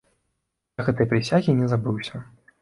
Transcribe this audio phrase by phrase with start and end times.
[0.81, 2.25] Я гэтай прысягі не забыўся.